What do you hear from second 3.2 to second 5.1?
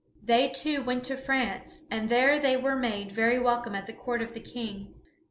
welcome at the court of the King.